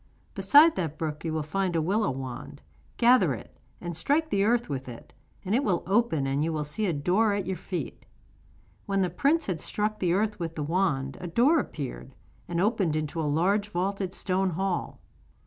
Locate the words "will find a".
1.31-1.79